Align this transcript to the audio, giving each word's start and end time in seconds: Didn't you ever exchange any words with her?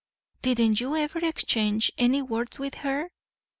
Didn't 0.41 0.79
you 0.79 0.95
ever 0.95 1.19
exchange 1.19 1.91
any 1.95 2.23
words 2.23 2.57
with 2.57 2.73
her? 2.73 3.11